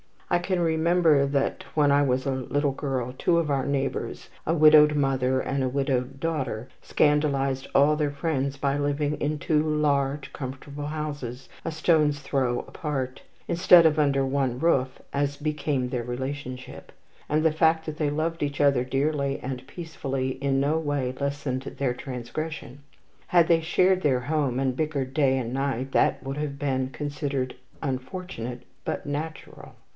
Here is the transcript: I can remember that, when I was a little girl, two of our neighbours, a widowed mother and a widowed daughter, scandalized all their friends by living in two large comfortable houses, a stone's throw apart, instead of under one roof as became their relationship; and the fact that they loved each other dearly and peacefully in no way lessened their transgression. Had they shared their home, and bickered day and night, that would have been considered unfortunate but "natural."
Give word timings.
I 0.31 0.39
can 0.39 0.61
remember 0.61 1.27
that, 1.27 1.65
when 1.75 1.91
I 1.91 2.01
was 2.03 2.25
a 2.25 2.31
little 2.31 2.71
girl, 2.71 3.13
two 3.17 3.37
of 3.37 3.51
our 3.51 3.65
neighbours, 3.65 4.29
a 4.47 4.53
widowed 4.53 4.95
mother 4.95 5.41
and 5.41 5.61
a 5.63 5.69
widowed 5.69 6.19
daughter, 6.21 6.69
scandalized 6.81 7.67
all 7.75 7.95
their 7.97 8.09
friends 8.11 8.55
by 8.55 8.77
living 8.77 9.15
in 9.17 9.37
two 9.37 9.61
large 9.61 10.33
comfortable 10.33 10.87
houses, 10.87 11.49
a 11.65 11.71
stone's 11.71 12.21
throw 12.21 12.59
apart, 12.59 13.21
instead 13.47 13.85
of 13.85 13.99
under 13.99 14.25
one 14.25 14.57
roof 14.57 15.01
as 15.13 15.35
became 15.37 15.89
their 15.89 16.03
relationship; 16.03 16.93
and 17.29 17.43
the 17.43 17.51
fact 17.51 17.85
that 17.85 17.97
they 17.97 18.09
loved 18.09 18.41
each 18.41 18.61
other 18.61 18.83
dearly 18.85 19.37
and 19.41 19.67
peacefully 19.67 20.29
in 20.41 20.59
no 20.59 20.79
way 20.79 21.13
lessened 21.19 21.61
their 21.63 21.93
transgression. 21.93 22.79
Had 23.27 23.47
they 23.49 23.61
shared 23.61 24.01
their 24.01 24.21
home, 24.21 24.59
and 24.59 24.75
bickered 24.77 25.13
day 25.13 25.37
and 25.37 25.53
night, 25.53 25.91
that 25.91 26.23
would 26.23 26.37
have 26.37 26.57
been 26.57 26.89
considered 26.89 27.55
unfortunate 27.83 28.63
but 28.85 29.05
"natural." 29.05 29.75